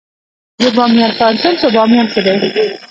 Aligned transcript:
د 0.59 0.61
بامیان 0.75 1.11
پوهنتون 1.19 1.53
په 1.61 1.67
بامیان 1.75 2.07
کې 2.13 2.19
دی 2.55 2.65